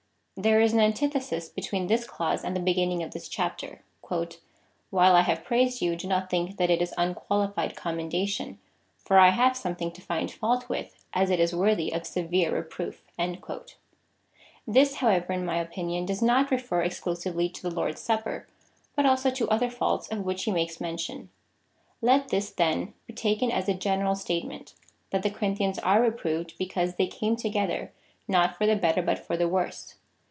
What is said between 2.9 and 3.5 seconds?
of this